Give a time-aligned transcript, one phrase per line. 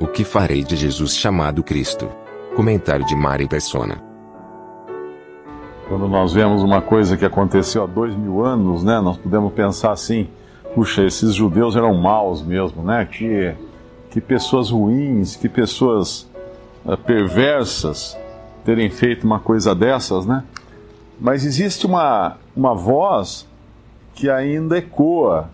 [0.00, 2.10] O que farei de Jesus chamado Cristo?
[2.56, 4.02] Comentário de Mari Persona.
[5.88, 9.92] Quando nós vemos uma coisa que aconteceu há dois mil anos, né, nós podemos pensar
[9.92, 10.28] assim,
[10.74, 13.04] puxa, esses judeus eram maus mesmo, né?
[13.04, 13.54] Que,
[14.10, 16.28] que pessoas ruins, que pessoas
[16.84, 18.18] uh, perversas
[18.64, 20.42] terem feito uma coisa dessas, né?
[21.20, 23.46] Mas existe uma, uma voz
[24.12, 25.50] que ainda ecoa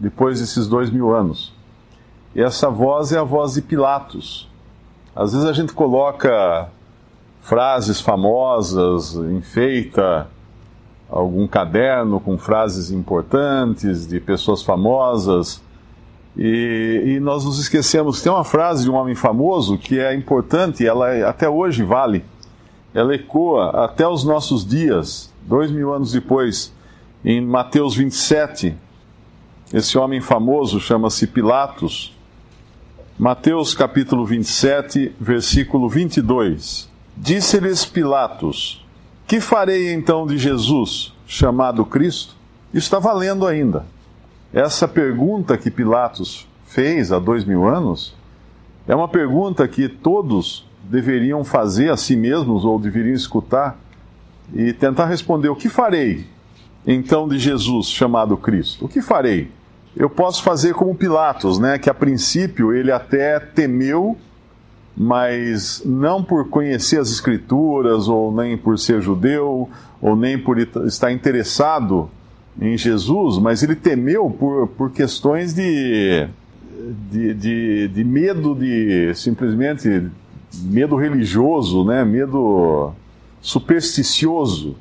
[0.00, 1.53] depois desses dois mil anos.
[2.34, 4.48] E essa voz é a voz de Pilatos.
[5.14, 6.68] Às vezes a gente coloca
[7.40, 10.26] frases famosas, enfeita
[11.08, 15.62] algum caderno com frases importantes de pessoas famosas.
[16.36, 18.20] E, e, nós nos esquecemos.
[18.20, 22.24] Tem uma frase de um homem famoso que é importante, ela é, até hoje vale.
[22.92, 26.72] Ela ecoa até os nossos dias, dois mil anos depois,
[27.24, 28.76] em Mateus 27.
[29.72, 32.13] Esse homem famoso chama-se Pilatos.
[33.16, 36.90] Mateus capítulo 27, versículo 22.
[37.16, 38.84] Disse-lhes Pilatos:
[39.24, 42.34] Que farei então de Jesus, chamado Cristo?
[42.70, 43.86] Isso está valendo ainda.
[44.52, 48.16] Essa pergunta que Pilatos fez há dois mil anos
[48.88, 53.78] é uma pergunta que todos deveriam fazer a si mesmos ou deveriam escutar
[54.52, 56.26] e tentar responder: O que farei
[56.84, 58.86] então de Jesus, chamado Cristo?
[58.86, 59.52] O que farei?
[59.96, 64.16] Eu posso fazer como Pilatos, né, que a princípio ele até temeu
[64.96, 69.68] mas não por conhecer as Escrituras, ou nem por ser judeu,
[70.00, 72.08] ou nem por estar interessado
[72.60, 76.28] em Jesus, mas ele temeu por, por questões de,
[77.10, 80.08] de, de, de medo, de simplesmente
[80.62, 82.04] medo religioso, né?
[82.04, 82.92] medo
[83.40, 84.76] supersticioso.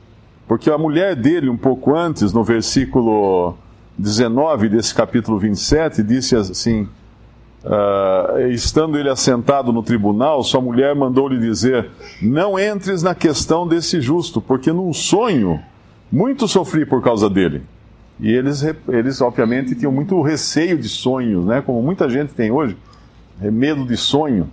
[0.48, 3.56] Porque a mulher dele, um pouco antes, no versículo
[3.98, 6.88] 19 desse capítulo 27, disse assim
[7.64, 11.90] Uh, estando ele assentado no tribunal, sua mulher mandou-lhe dizer:
[12.22, 15.62] Não entres na questão desse justo, porque num sonho
[16.12, 17.64] muito sofri por causa dele.
[18.20, 21.62] E eles, eles obviamente, tinham muito receio de sonhos, né?
[21.62, 22.78] como muita gente tem hoje,
[23.42, 24.50] é medo de sonho.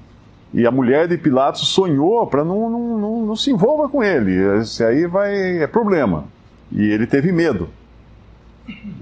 [0.55, 4.33] E a mulher de Pilatos sonhou para não, não, não, não se envolva com ele.
[4.61, 6.25] Esse aí vai é problema.
[6.73, 7.69] E ele teve medo.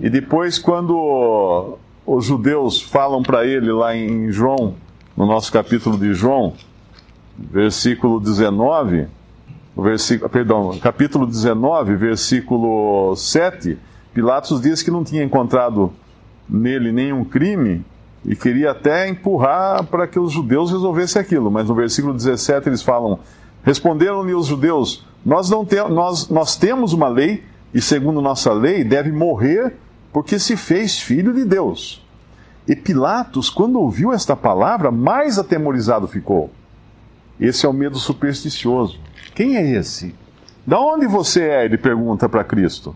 [0.01, 4.75] E depois, quando os judeus falam para ele lá em João,
[5.17, 6.55] no nosso capítulo de João,
[7.37, 9.07] versículo 19,
[9.77, 13.79] versículo, perdão, capítulo 19, versículo 7,
[14.13, 15.93] Pilatos diz que não tinha encontrado
[16.49, 17.85] nele nenhum crime
[18.25, 22.83] e queria até empurrar para que os judeus resolvessem aquilo, mas no versículo 17 eles
[22.83, 23.19] falam:
[23.63, 28.83] Responderam-lhe os judeus: nós, não te, nós, nós temos uma lei e, segundo nossa lei,
[28.83, 29.75] deve morrer
[30.13, 32.05] porque se fez filho de Deus.
[32.67, 36.51] E Pilatos, quando ouviu esta palavra, mais atemorizado ficou.
[37.41, 38.99] Esse é o medo supersticioso.
[39.35, 40.15] Quem é esse?
[40.67, 41.65] Da onde você é?
[41.65, 42.95] Ele pergunta para Cristo.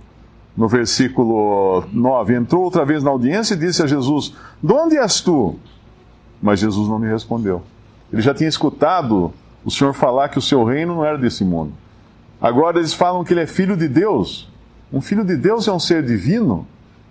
[0.55, 5.21] No versículo 9: Entrou outra vez na audiência e disse a Jesus: De onde és
[5.21, 5.57] tu?
[6.43, 7.63] Mas Jesus não lhe respondeu.
[8.13, 9.33] Ele já tinha escutado
[9.65, 11.73] o Senhor falar que o seu reino não era desse mundo.
[12.41, 14.52] Agora eles falam que ele é filho de Deus.
[14.93, 16.67] Um filho de Deus é um ser divino.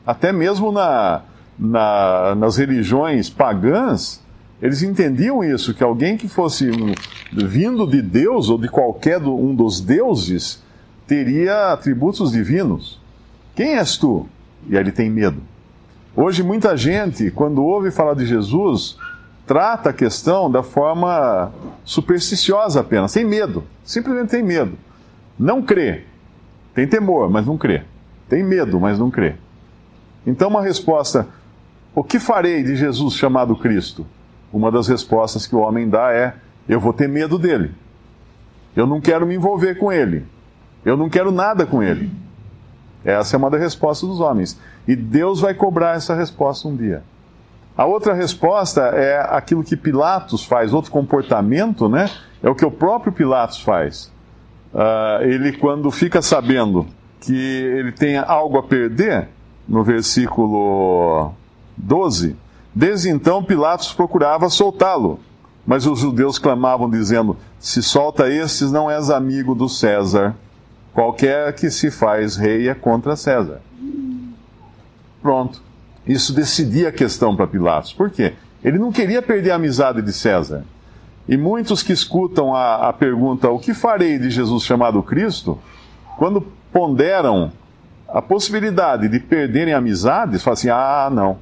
[0.06, 1.24] Até mesmo na,
[1.58, 4.22] na, nas religiões pagãs,
[4.62, 6.94] eles entendiam isso, que alguém que fosse um,
[7.34, 10.62] vindo de Deus ou de qualquer um dos deuses
[11.08, 13.02] teria atributos divinos.
[13.56, 14.28] Quem és tu?
[14.70, 15.42] E aí ele tem medo.
[16.16, 18.98] Hoje, muita gente, quando ouve falar de Jesus,
[19.48, 21.52] trata a questão da forma
[21.84, 23.14] supersticiosa apenas.
[23.14, 24.78] Tem medo, simplesmente tem medo.
[25.40, 26.04] Não crê.
[26.74, 27.84] Tem temor, mas não crê.
[28.30, 29.36] Tem medo, mas não crê.
[30.26, 31.28] Então, uma resposta:
[31.94, 34.06] o que farei de Jesus chamado Cristo?
[34.54, 36.36] Uma das respostas que o homem dá é:
[36.68, 37.72] eu vou ter medo dele.
[38.76, 40.26] Eu não quero me envolver com ele.
[40.86, 42.12] Eu não quero nada com ele.
[43.04, 44.60] Essa é uma das respostas dos homens.
[44.88, 47.04] E Deus vai cobrar essa resposta um dia.
[47.76, 52.10] A outra resposta é aquilo que Pilatos faz, outro comportamento, né?
[52.44, 54.12] É o que o próprio Pilatos faz.
[54.74, 56.88] Uh, ele, quando fica sabendo
[57.20, 59.28] que ele tem algo a perder,
[59.68, 61.32] no versículo
[61.78, 62.36] 12.
[62.74, 65.20] Desde então Pilatos procurava soltá-lo,
[65.66, 70.36] mas os judeus clamavam, dizendo: Se solta estes, não és amigo do César.
[70.94, 73.62] Qualquer que se faz rei é contra César.
[75.22, 75.62] Pronto.
[76.06, 77.94] Isso decidia a questão para Pilatos.
[77.94, 78.34] Por quê?
[78.64, 80.66] Ele não queria perder a amizade de César.
[81.28, 85.60] E muitos que escutam a, a pergunta: O que farei de Jesus chamado Cristo?
[86.18, 86.42] Quando
[86.72, 87.52] ponderam
[88.08, 91.38] a possibilidade de perderem amizades, falam assim: Ah, não.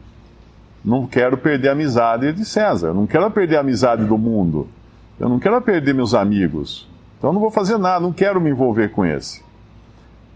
[0.83, 2.93] Não quero perder a amizade de César.
[2.93, 4.67] Não quero perder a amizade do mundo.
[5.19, 6.87] Eu não quero perder meus amigos.
[7.17, 9.43] Então não vou fazer nada, não quero me envolver com esse.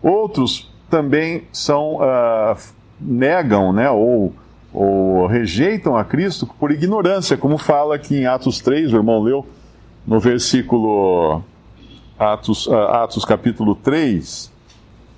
[0.02, 2.58] Outros também são uh,
[3.00, 4.34] negam, né, ou,
[4.74, 9.46] ou rejeitam a Cristo por ignorância, como fala aqui em Atos 3, o irmão leu
[10.06, 11.44] no versículo
[12.18, 14.52] Atos, uh, Atos capítulo 3,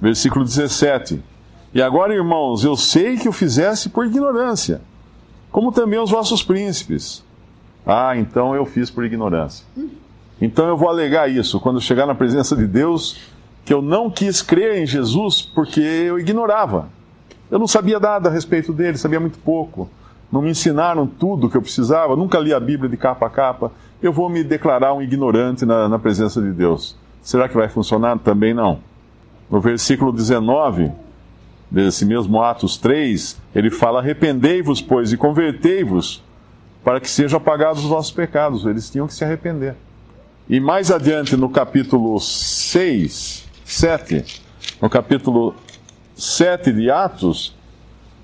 [0.02, 1.24] versículo 17.
[1.74, 4.82] E agora, irmãos, eu sei que o fizesse por ignorância,
[5.52, 7.24] como também os vossos príncipes.
[7.86, 9.66] Ah, então eu fiz por ignorância.
[10.42, 11.60] Então eu vou alegar isso.
[11.60, 13.20] Quando chegar na presença de Deus,
[13.64, 16.90] que eu não quis crer em Jesus porque eu ignorava.
[17.50, 19.90] Eu não sabia nada a respeito dele, sabia muito pouco.
[20.32, 23.72] Não me ensinaram tudo que eu precisava, nunca li a Bíblia de capa a capa.
[24.02, 26.98] Eu vou me declarar um ignorante na, na presença de Deus.
[27.22, 28.18] Será que vai funcionar?
[28.20, 28.80] Também não.
[29.50, 30.92] No versículo 19
[31.70, 36.24] desse mesmo Atos 3, ele fala: Arrependei-vos, pois, e convertei-vos,
[36.84, 38.66] para que sejam apagados os vossos pecados.
[38.66, 39.76] Eles tinham que se arrepender.
[40.48, 44.44] E mais adiante, no capítulo 6, 7,
[44.82, 45.56] no capítulo
[46.16, 47.56] 7 de Atos,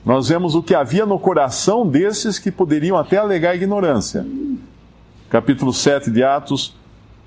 [0.06, 4.26] nós vemos o que havia no coração desses que poderiam até alegar ignorância.
[5.30, 6.76] Capítulo 7 de Atos,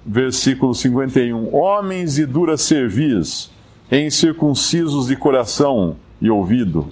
[0.05, 1.55] versículo 51.
[1.55, 3.51] Homens de dura cerviz,
[3.93, 6.89] incircuncisos de coração e ouvido,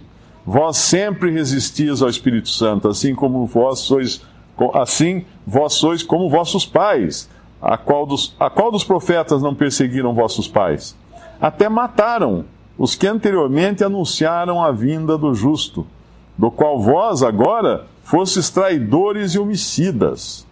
[0.46, 4.22] vós sempre resistis ao Espírito Santo, assim como vós sois,
[4.74, 7.28] assim vós sois como vossos pais.
[7.60, 10.96] A qual dos, a qual dos profetas não perseguiram vossos pais?
[11.42, 12.44] até mataram
[12.78, 15.86] os que anteriormente anunciaram a vinda do justo,
[16.36, 20.46] do qual vós agora fostes traidores e homicidas.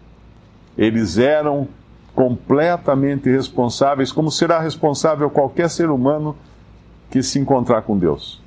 [0.76, 1.68] Eles eram
[2.14, 6.36] completamente responsáveis, como será responsável qualquer ser humano
[7.10, 8.40] que se encontrar com Deus.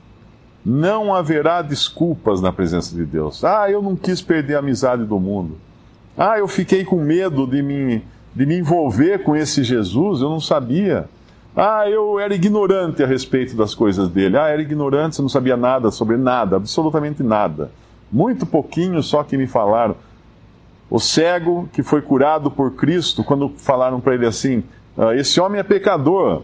[0.66, 3.44] Não haverá desculpas na presença de Deus.
[3.44, 5.58] Ah, eu não quis perder a amizade do mundo.
[6.18, 8.04] Ah, eu fiquei com medo de me,
[8.34, 11.10] de me envolver com esse Jesus, eu não sabia.
[11.55, 14.38] Ah, eu era ignorante a respeito das coisas dele.
[14.38, 17.69] Ah, era ignorante, você não sabia nada sobre nada, absolutamente nada.
[18.11, 19.95] Muito pouquinho só que me falaram.
[20.89, 24.63] O cego que foi curado por Cristo, quando falaram para ele assim:
[24.97, 26.41] ah, esse homem é pecador.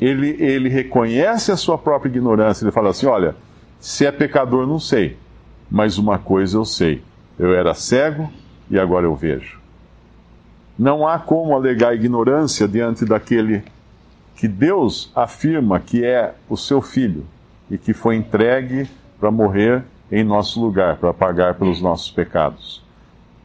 [0.00, 2.64] Ele, ele reconhece a sua própria ignorância.
[2.64, 3.36] Ele fala assim: olha,
[3.78, 5.16] se é pecador, não sei.
[5.70, 7.00] Mas uma coisa eu sei:
[7.38, 8.28] eu era cego
[8.68, 9.60] e agora eu vejo.
[10.76, 13.62] Não há como alegar ignorância diante daquele
[14.36, 17.26] que Deus afirma que é o seu filho
[17.70, 18.88] e que foi entregue
[19.18, 22.84] para morrer em nosso lugar, para pagar pelos nossos pecados.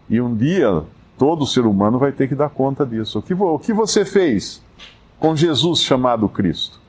[0.09, 0.83] E um dia
[1.17, 3.19] todo ser humano vai ter que dar conta disso.
[3.19, 4.61] O que, o que você fez
[5.19, 6.79] com Jesus chamado Cristo?